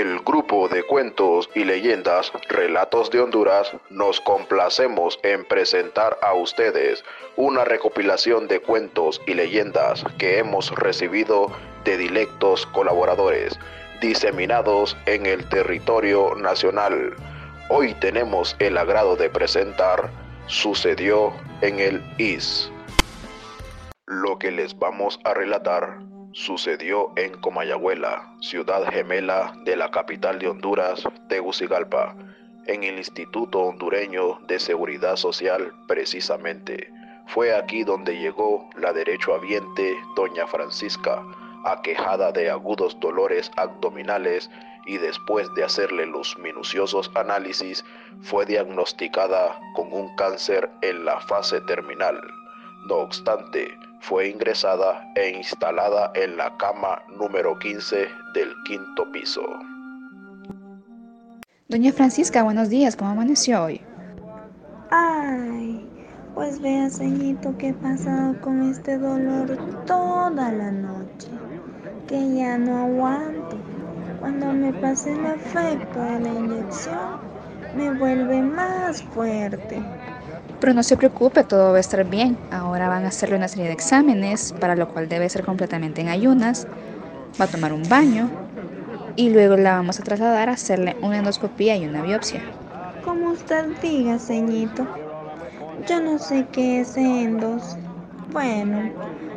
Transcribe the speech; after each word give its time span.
el 0.00 0.18
grupo 0.20 0.68
de 0.68 0.82
cuentos 0.82 1.48
y 1.54 1.62
leyendas 1.62 2.32
Relatos 2.48 3.12
de 3.12 3.20
Honduras 3.20 3.70
nos 3.90 4.20
complacemos 4.20 5.20
en 5.22 5.44
presentar 5.44 6.18
a 6.20 6.34
ustedes 6.34 7.04
una 7.36 7.64
recopilación 7.64 8.48
de 8.48 8.58
cuentos 8.58 9.20
y 9.28 9.34
leyendas 9.34 10.04
que 10.18 10.38
hemos 10.38 10.72
recibido 10.72 11.52
de 11.84 11.96
dilectos 11.96 12.66
colaboradores 12.66 13.56
diseminados 14.00 14.96
en 15.06 15.26
el 15.26 15.48
territorio 15.48 16.34
nacional. 16.34 17.14
Hoy 17.68 17.94
tenemos 17.94 18.56
el 18.58 18.76
agrado 18.76 19.14
de 19.14 19.30
presentar 19.30 20.10
Sucedió 20.48 21.32
en 21.60 21.78
el 21.78 22.02
IS. 22.18 22.70
Lo 24.06 24.40
que 24.40 24.50
les 24.50 24.76
vamos 24.76 25.20
a 25.24 25.34
relatar 25.34 26.00
sucedió 26.34 27.12
en 27.14 27.32
Comayagüela, 27.40 28.34
ciudad 28.40 28.84
gemela 28.92 29.54
de 29.64 29.76
la 29.76 29.92
capital 29.92 30.40
de 30.40 30.48
Honduras, 30.48 31.08
Tegucigalpa, 31.28 32.16
en 32.66 32.82
el 32.82 32.98
Instituto 32.98 33.60
Hondureño 33.60 34.40
de 34.48 34.58
Seguridad 34.58 35.14
Social 35.14 35.72
precisamente. 35.86 36.92
Fue 37.28 37.54
aquí 37.54 37.84
donde 37.84 38.18
llegó 38.18 38.68
la 38.76 38.92
derechohabiente 38.92 39.96
doña 40.16 40.48
Francisca, 40.48 41.22
aquejada 41.64 42.32
de 42.32 42.50
agudos 42.50 42.98
dolores 42.98 43.52
abdominales 43.56 44.50
y 44.86 44.98
después 44.98 45.46
de 45.54 45.62
hacerle 45.62 46.04
los 46.04 46.36
minuciosos 46.38 47.12
análisis 47.14 47.84
fue 48.22 48.44
diagnosticada 48.44 49.60
con 49.76 49.92
un 49.92 50.14
cáncer 50.16 50.68
en 50.82 51.04
la 51.04 51.20
fase 51.20 51.60
terminal. 51.60 52.20
No 52.88 52.96
obstante, 52.96 53.78
fue 54.04 54.28
ingresada 54.28 55.10
e 55.14 55.30
instalada 55.30 56.12
en 56.14 56.36
la 56.36 56.54
cama 56.58 57.02
número 57.18 57.58
15 57.58 58.06
del 58.34 58.52
quinto 58.66 59.10
piso. 59.10 59.42
Doña 61.68 61.90
Francisca, 61.90 62.42
buenos 62.42 62.68
días, 62.68 62.96
¿cómo 62.96 63.12
amaneció 63.12 63.64
hoy? 63.64 63.80
Ay, 64.90 65.88
pues 66.34 66.60
vea, 66.60 66.90
ceñito, 66.90 67.56
que 67.56 67.68
he 67.68 67.72
pasado 67.72 68.38
con 68.42 68.70
este 68.70 68.98
dolor 68.98 69.56
toda 69.86 70.52
la 70.52 70.70
noche, 70.70 71.28
que 72.06 72.36
ya 72.36 72.58
no 72.58 72.76
aguanto. 72.84 73.56
Cuando 74.20 74.52
me 74.52 74.72
pase 74.74 75.12
el 75.12 75.24
efecto 75.24 75.98
de 75.98 76.20
la 76.20 76.28
inyección, 76.28 77.20
me 77.74 77.90
vuelve 77.98 78.42
más 78.42 79.02
fuerte. 79.02 79.82
Pero 80.64 80.72
no 80.72 80.82
se 80.82 80.96
preocupe, 80.96 81.44
todo 81.44 81.72
va 81.72 81.76
a 81.76 81.80
estar 81.80 82.02
bien. 82.06 82.38
Ahora 82.50 82.88
van 82.88 83.04
a 83.04 83.08
hacerle 83.08 83.36
una 83.36 83.48
serie 83.48 83.66
de 83.66 83.74
exámenes, 83.74 84.54
para 84.58 84.74
lo 84.74 84.88
cual 84.88 85.10
debe 85.10 85.28
ser 85.28 85.44
completamente 85.44 86.00
en 86.00 86.08
ayunas. 86.08 86.66
Va 87.38 87.44
a 87.44 87.48
tomar 87.48 87.74
un 87.74 87.86
baño 87.86 88.30
y 89.14 89.28
luego 89.28 89.58
la 89.58 89.74
vamos 89.74 90.00
a 90.00 90.02
trasladar 90.02 90.48
a 90.48 90.52
hacerle 90.52 90.96
una 91.02 91.18
endoscopía 91.18 91.76
y 91.76 91.84
una 91.84 92.00
biopsia. 92.00 92.40
Como 93.04 93.32
usted 93.32 93.76
diga, 93.82 94.18
ceñito. 94.18 94.86
Yo 95.86 96.00
no 96.00 96.18
sé 96.18 96.46
qué 96.50 96.80
es 96.80 96.96
endos. 96.96 97.76
Bueno, 98.32 98.90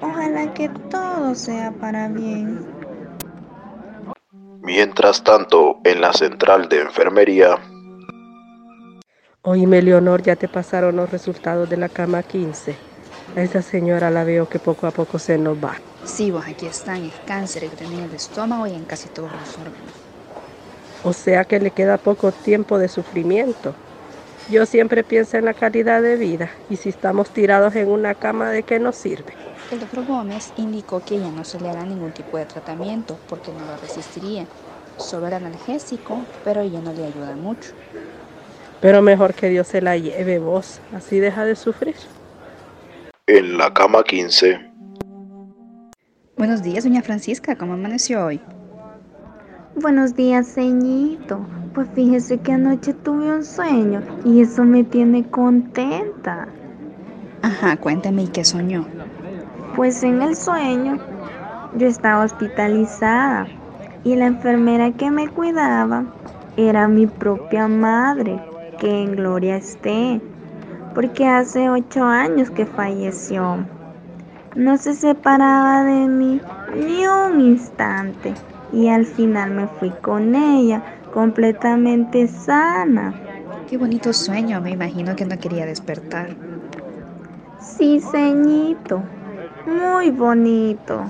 ojalá 0.00 0.54
que 0.54 0.68
todo 0.88 1.34
sea 1.34 1.72
para 1.80 2.06
bien. 2.06 2.64
Mientras 4.62 5.24
tanto, 5.24 5.80
en 5.82 6.00
la 6.00 6.12
central 6.12 6.68
de 6.68 6.82
enfermería, 6.82 7.58
Oíme, 9.50 9.80
Leonor, 9.82 10.22
ya 10.22 10.36
te 10.36 10.48
pasaron 10.48 10.96
los 10.96 11.08
resultados 11.10 11.68
de 11.68 11.78
la 11.78 11.88
cama 11.88 12.22
15. 12.22 12.82
A 13.34 13.42
esa 13.42 13.62
señora 13.62 14.10
la 14.10 14.24
veo 14.24 14.46
que 14.46 14.60
poco 14.60 14.86
a 14.86 14.92
poco 14.92 15.18
se 15.18 15.38
nos 15.38 15.56
va. 15.56 15.78
Sí, 16.02 16.30
vos 16.32 16.44
aquí 16.48 16.66
están 16.66 17.04
el 17.04 17.22
cáncer 17.22 17.70
que 17.70 17.76
tenía 17.76 18.00
en 18.00 18.06
el 18.06 18.14
estómago 18.14 18.66
y 18.66 18.74
en 18.74 18.84
casi 18.84 19.10
todos 19.10 19.32
los 19.32 19.56
órganos. 19.58 19.94
O 21.02 21.12
sea 21.12 21.44
que 21.44 21.60
le 21.60 21.72
queda 21.72 21.98
poco 21.98 22.32
tiempo 22.32 22.78
de 22.78 22.88
sufrimiento. 22.88 23.74
Yo 24.46 24.66
siempre 24.66 25.04
pienso 25.04 25.38
en 25.38 25.46
la 25.46 25.54
calidad 25.54 26.02
de 26.02 26.16
vida 26.16 26.50
y 26.68 26.76
si 26.78 26.90
estamos 26.90 27.32
tirados 27.32 27.74
en 27.76 27.88
una 27.88 28.14
cama, 28.16 28.50
¿de 28.50 28.64
qué 28.64 28.80
nos 28.80 28.96
sirve? 28.96 29.38
El 29.70 29.78
doctor 29.78 30.04
Gómez 30.04 30.52
indicó 30.56 31.04
que 31.04 31.14
ella 31.16 31.32
no 31.32 31.42
se 31.44 31.58
le 31.60 31.70
hará 31.70 31.86
ningún 31.86 32.12
tipo 32.12 32.36
de 32.36 32.44
tratamiento 32.46 33.22
porque 33.26 33.54
no 33.54 33.64
lo 33.64 33.76
resistiría. 33.78 34.50
Solo 34.96 35.26
el 35.26 35.32
analgésico, 35.34 36.28
pero 36.42 36.60
ella 36.60 36.82
no 36.82 36.92
le 36.92 37.04
ayuda 37.06 37.36
mucho. 37.36 37.72
Pero 38.80 39.02
mejor 39.02 39.34
que 39.34 39.48
Dios 39.48 39.66
se 39.66 39.80
la 39.80 39.96
lleve 39.96 40.38
vos, 40.38 40.80
así 40.94 41.18
deja 41.18 41.44
de 41.44 41.56
sufrir. 41.56 41.96
en 43.26 43.58
la 43.58 43.72
cama 43.74 44.02
15, 44.04 44.68
Buenos 46.38 46.62
días, 46.62 46.84
doña 46.84 47.02
Francisca, 47.02 47.56
¿cómo 47.56 47.72
amaneció 47.72 48.24
hoy? 48.24 48.40
Buenos 49.74 50.14
días, 50.14 50.54
ceñito. 50.54 51.44
Pues 51.74 51.88
fíjese 51.94 52.38
que 52.38 52.52
anoche 52.52 52.94
tuve 52.94 53.34
un 53.34 53.44
sueño 53.44 54.02
y 54.24 54.40
eso 54.40 54.62
me 54.62 54.84
tiene 54.84 55.28
contenta. 55.28 56.46
Ajá, 57.42 57.76
cuéntame, 57.76 58.22
¿y 58.22 58.28
qué 58.28 58.44
soñó? 58.44 58.86
Pues 59.74 60.04
en 60.04 60.22
el 60.22 60.36
sueño 60.36 60.98
yo 61.76 61.88
estaba 61.88 62.24
hospitalizada 62.24 63.48
y 64.04 64.14
la 64.14 64.26
enfermera 64.26 64.92
que 64.92 65.10
me 65.10 65.28
cuidaba 65.28 66.04
era 66.56 66.86
mi 66.86 67.08
propia 67.08 67.66
madre, 67.66 68.40
que 68.78 69.02
en 69.02 69.16
gloria 69.16 69.56
esté, 69.56 70.20
porque 70.94 71.26
hace 71.26 71.68
ocho 71.68 72.04
años 72.04 72.50
que 72.50 72.66
falleció. 72.66 73.64
No 74.54 74.76
se 74.78 74.94
separaba 74.94 75.84
de 75.84 76.08
mí 76.08 76.40
ni 76.74 77.06
un 77.06 77.40
instante 77.40 78.34
y 78.72 78.88
al 78.88 79.06
final 79.06 79.50
me 79.50 79.66
fui 79.66 79.90
con 80.02 80.34
ella 80.34 80.82
completamente 81.12 82.26
sana. 82.26 83.14
Qué 83.68 83.76
bonito 83.76 84.12
sueño, 84.12 84.60
me 84.60 84.70
imagino 84.70 85.14
que 85.14 85.24
no 85.24 85.38
quería 85.38 85.66
despertar. 85.66 86.30
Sí, 87.60 88.00
ceñito, 88.00 89.02
muy 89.66 90.10
bonito. 90.10 91.04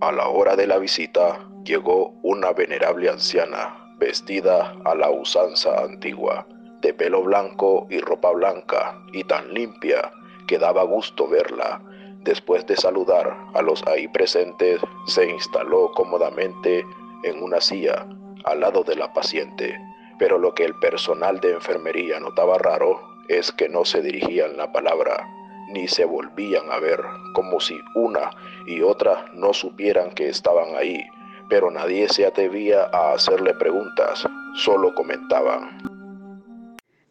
a 0.00 0.12
la 0.12 0.28
hora 0.28 0.54
de 0.56 0.66
la 0.66 0.78
visita, 0.78 1.38
llegó 1.64 2.10
una 2.22 2.52
venerable 2.52 3.08
anciana, 3.08 3.85
vestida 3.98 4.74
a 4.84 4.94
la 4.94 5.10
usanza 5.10 5.82
antigua, 5.82 6.46
de 6.80 6.92
pelo 6.92 7.22
blanco 7.22 7.86
y 7.90 7.98
ropa 8.00 8.30
blanca, 8.30 8.98
y 9.12 9.24
tan 9.24 9.52
limpia 9.52 10.12
que 10.46 10.58
daba 10.58 10.84
gusto 10.84 11.26
verla. 11.28 11.80
Después 12.22 12.66
de 12.66 12.76
saludar 12.76 13.36
a 13.54 13.62
los 13.62 13.86
ahí 13.86 14.08
presentes, 14.08 14.80
se 15.06 15.28
instaló 15.28 15.92
cómodamente 15.92 16.84
en 17.22 17.42
una 17.42 17.60
silla 17.60 18.06
al 18.44 18.60
lado 18.60 18.82
de 18.82 18.96
la 18.96 19.12
paciente. 19.12 19.78
Pero 20.18 20.38
lo 20.38 20.54
que 20.54 20.64
el 20.64 20.74
personal 20.78 21.40
de 21.40 21.52
enfermería 21.52 22.20
notaba 22.20 22.58
raro 22.58 23.00
es 23.28 23.52
que 23.52 23.68
no 23.68 23.84
se 23.84 24.02
dirigían 24.02 24.56
la 24.56 24.72
palabra, 24.72 25.26
ni 25.68 25.88
se 25.88 26.04
volvían 26.04 26.70
a 26.70 26.78
ver, 26.78 27.00
como 27.34 27.60
si 27.60 27.78
una 27.94 28.30
y 28.66 28.82
otra 28.82 29.26
no 29.34 29.52
supieran 29.52 30.10
que 30.12 30.28
estaban 30.28 30.74
ahí, 30.76 31.04
pero 31.48 31.70
nadie 31.70 32.08
se 32.08 32.26
atrevía 32.26 32.84
a 32.92 33.14
hacerle 33.14 33.54
preguntas, 33.54 34.26
solo 34.54 34.94
comentaban. 34.94 35.78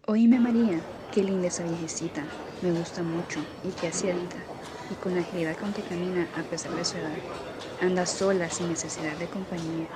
Oíme, 0.08 0.40
María, 0.40 0.82
qué 1.12 1.24
linda 1.24 1.48
esa 1.48 1.64
viejecita. 1.64 2.28
Me 2.62 2.72
gusta 2.72 3.02
mucho 3.04 3.40
y 3.64 3.72
qué 3.74 3.88
aciadita. 3.88 4.46
Y 4.90 4.96
con 4.96 5.16
la 5.16 5.22
agilidad 5.22 5.56
con 5.58 5.74
que 5.74 5.84
camina 5.84 6.30
a 6.36 6.44
pesar 6.44 6.72
de 6.76 6.86
su 6.86 6.98
edad. 6.98 7.18
Anda 7.80 8.06
sola 8.06 8.50
sin 8.50 8.70
necesidad 8.70 9.18
de 9.18 9.28
compañía. 9.28 9.88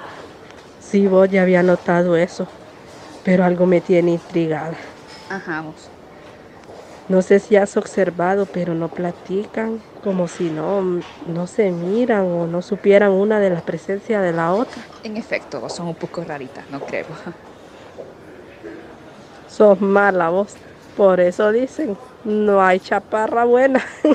Sí, 0.79 1.07
vos 1.07 1.29
ya 1.29 1.43
había 1.43 1.61
notado 1.61 2.15
eso, 2.15 2.47
pero 3.23 3.43
algo 3.43 3.65
me 3.65 3.81
tiene 3.81 4.11
intrigada. 4.11 4.77
Ajá, 5.29 5.61
vos. 5.61 5.98
No 7.09 7.21
sé 7.21 7.39
si 7.41 7.57
has 7.57 7.75
observado, 7.75 8.47
pero 8.47 8.73
no 8.73 8.93
platican, 8.93 9.83
como 9.99 10.29
si 10.29 10.49
no, 10.49 11.03
no 11.19 11.47
se 11.47 11.71
miran 11.73 12.27
o 12.27 12.47
no 12.47 12.61
supieran 12.61 13.11
una 13.11 13.41
de 13.41 13.49
la 13.49 13.61
presencia 13.63 14.21
de 14.21 14.31
la 14.31 14.53
otra. 14.53 14.93
En 15.03 15.17
efecto, 15.17 15.59
vos 15.61 15.73
son 15.73 15.87
un 15.89 15.97
poco 15.97 16.23
raritas, 16.23 16.69
no 16.69 16.85
creo. 16.85 17.07
Sos 19.45 19.79
mala 19.81 20.29
vos. 20.29 20.59
Por 20.93 21.19
eso 21.19 21.51
dicen, 21.51 21.99
no 22.23 22.61
hay 22.61 22.79
chaparra 22.79 23.45
buena. 23.45 23.83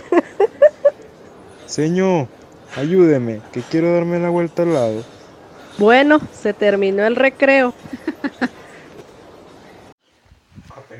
Señor, 1.66 2.30
ayúdeme, 2.72 3.44
que 3.50 3.66
quiero 3.66 3.92
darme 3.92 4.18
la 4.18 4.30
vuelta 4.30 4.62
al 4.62 4.72
lado. 4.72 5.10
Bueno, 5.76 6.20
se 6.32 6.54
terminó 6.54 7.04
el 7.06 7.16
recreo. 7.16 7.74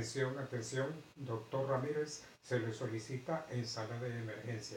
Atención, 0.05 0.39
atención, 0.39 0.87
doctor 1.17 1.67
Ramírez, 1.67 2.25
se 2.43 2.59
le 2.59 2.75
solicita 2.75 3.47
en 3.51 3.67
sala 3.67 3.99
de 4.01 4.11
emergencia. 4.11 4.77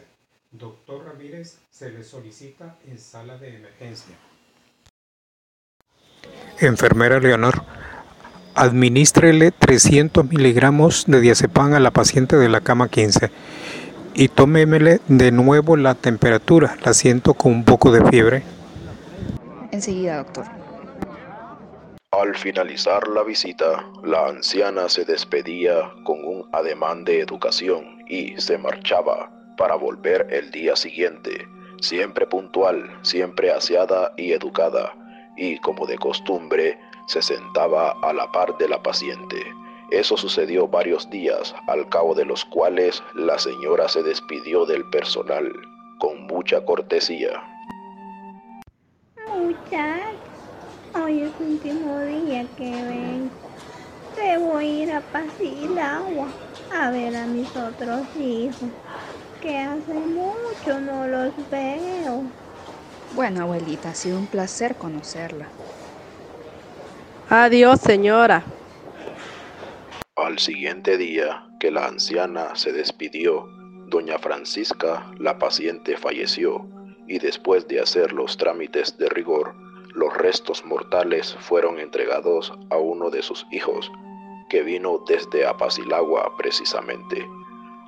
Doctor 0.53 1.03
Ramírez, 1.03 1.57
se 1.69 1.89
le 1.89 2.01
solicita 2.05 2.77
en 2.87 2.97
sala 2.97 3.37
de 3.37 3.57
emergencia. 3.57 4.15
Enfermera 6.61 7.19
Leonor, 7.19 7.61
administrele 8.55 9.51
300 9.51 10.29
miligramos 10.29 11.03
de 11.07 11.19
diazepam 11.19 11.73
a 11.73 11.81
la 11.81 11.91
paciente 11.91 12.37
de 12.37 12.47
la 12.47 12.61
cama 12.61 12.87
15 12.87 13.29
y 14.13 14.29
tómemele 14.29 15.01
de 15.09 15.33
nuevo 15.33 15.75
la 15.75 15.95
temperatura, 15.95 16.77
la 16.85 16.93
siento 16.93 17.33
con 17.33 17.51
un 17.51 17.65
poco 17.65 17.91
de 17.91 18.09
fiebre. 18.09 18.43
Enseguida, 19.73 20.19
doctor. 20.19 20.66
Al 22.11 22.37
finalizar 22.37 23.05
la 23.09 23.21
visita, 23.21 23.85
la 24.01 24.27
anciana 24.27 24.87
se 24.87 25.03
despedía 25.03 25.91
con 26.05 26.23
un 26.23 26.49
ademán 26.53 27.03
de 27.03 27.19
educación 27.19 28.01
y 28.07 28.39
se 28.39 28.57
marchaba 28.57 29.29
para 29.57 29.75
volver 29.75 30.25
el 30.31 30.49
día 30.51 30.77
siguiente, 30.77 31.45
siempre 31.81 32.25
puntual, 32.25 32.97
siempre 33.01 33.51
aseada 33.51 34.13
y 34.15 34.31
educada, 34.31 34.95
y 35.35 35.59
como 35.59 35.85
de 35.85 35.97
costumbre, 35.97 36.79
se 37.07 37.21
sentaba 37.21 37.93
a 38.01 38.13
la 38.13 38.31
par 38.31 38.57
de 38.57 38.69
la 38.69 38.81
paciente. 38.81 39.43
Eso 39.91 40.15
sucedió 40.15 40.65
varios 40.65 41.09
días, 41.09 41.53
al 41.67 41.89
cabo 41.89 42.15
de 42.15 42.23
los 42.23 42.45
cuales 42.45 43.03
la 43.15 43.37
señora 43.37 43.89
se 43.89 44.01
despidió 44.01 44.65
del 44.65 44.89
personal 44.91 45.51
con 45.99 46.25
mucha 46.27 46.63
cortesía. 46.63 47.43
El 49.35 49.57
último 51.39 51.99
día 52.01 52.45
que 52.57 52.71
ven. 52.71 53.31
Debo 54.15 54.59
ir 54.61 54.91
a 54.91 55.03
el 55.39 55.77
agua 55.77 56.27
a 56.71 56.91
ver 56.91 57.15
a 57.15 57.25
mis 57.25 57.47
otros 57.55 58.01
hijos, 58.19 58.69
que 59.41 59.57
hace 59.57 59.93
mucho 59.93 60.79
no 60.79 61.07
los 61.07 61.31
veo. 61.49 62.23
Bueno, 63.13 63.43
abuelita, 63.43 63.89
ha 63.89 63.95
sido 63.95 64.17
un 64.17 64.27
placer 64.27 64.75
conocerla. 64.75 65.47
Adiós, 67.29 67.79
señora. 67.81 68.43
Al 70.15 70.39
siguiente 70.39 70.97
día 70.97 71.47
que 71.59 71.71
la 71.71 71.87
anciana 71.87 72.55
se 72.55 72.71
despidió, 72.71 73.45
doña 73.87 74.17
Francisca, 74.17 75.11
la 75.19 75.37
paciente, 75.37 75.97
falleció 75.97 76.65
y 77.07 77.19
después 77.19 77.67
de 77.67 77.79
hacer 77.79 78.13
los 78.13 78.37
trámites 78.37 78.97
de 78.97 79.09
rigor, 79.09 79.55
los 79.97 80.15
restos 80.15 80.63
mortales 80.63 81.35
fueron 81.39 81.79
entregados 81.79 82.53
a 82.69 82.77
uno 82.77 83.09
de 83.09 83.23
sus 83.23 83.47
hijos, 83.49 83.91
que 84.47 84.61
vino 84.61 85.03
desde 85.07 85.47
Apacilagua 85.47 86.37
precisamente. 86.37 87.27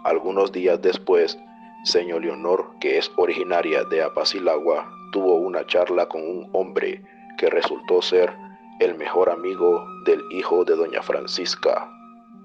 Algunos 0.03 0.51
días 0.51 0.81
después, 0.81 1.37
señor 1.83 2.23
Leonor, 2.23 2.71
que 2.79 2.97
es 2.97 3.11
originaria 3.17 3.83
de 3.83 4.01
Apacilagua, 4.01 4.91
tuvo 5.11 5.35
una 5.35 5.63
charla 5.67 6.07
con 6.07 6.27
un 6.27 6.49
hombre 6.53 7.03
que 7.37 7.47
resultó 7.47 8.01
ser 8.01 8.35
el 8.79 8.95
mejor 8.95 9.29
amigo 9.29 9.85
del 10.05 10.23
hijo 10.31 10.65
de 10.65 10.75
doña 10.75 11.03
Francisca, 11.03 11.91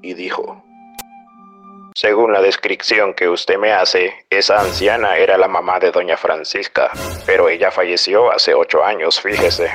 y 0.02 0.12
dijo, 0.12 0.62
según 1.94 2.32
la 2.32 2.42
descripción 2.42 3.14
que 3.14 3.28
usted 3.28 3.56
me 3.56 3.72
hace, 3.72 4.26
esa 4.28 4.60
anciana 4.60 5.16
era 5.16 5.38
la 5.38 5.46
mamá 5.46 5.78
de 5.78 5.92
doña 5.92 6.16
Francisca, 6.16 6.90
pero 7.24 7.48
ella 7.48 7.70
falleció 7.70 8.32
hace 8.32 8.52
ocho 8.52 8.84
años, 8.84 9.20
fíjese. 9.20 9.70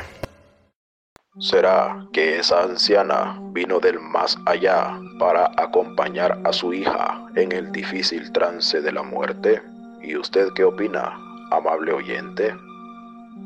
¿Será 1.40 2.06
que 2.12 2.40
esa 2.40 2.64
anciana 2.64 3.40
vino 3.54 3.80
del 3.80 4.02
más 4.02 4.38
allá 4.46 5.00
para 5.18 5.50
acompañar 5.56 6.38
a 6.44 6.52
su 6.52 6.74
hija 6.74 7.26
en 7.36 7.54
el 7.54 7.72
difícil 7.72 8.34
trance 8.34 8.82
de 8.82 8.92
la 8.92 9.04
muerte? 9.04 9.62
¿Y 10.02 10.18
usted 10.18 10.50
qué 10.54 10.66
opina, 10.66 11.18
amable 11.52 11.94
oyente? 11.94 12.54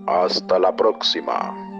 Hasta 0.07 0.57
la 0.57 0.75
próxima. 0.75 1.72